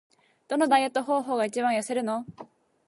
[0.47, 2.25] どのダイエット方法が一番痩せるの？